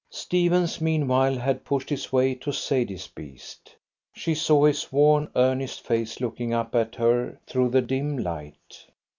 [0.09, 3.75] Stephens meanwhile had pushed his way to Sadie's beast.
[4.13, 8.87] She saw his worn earnest face looking up at her through the dim light.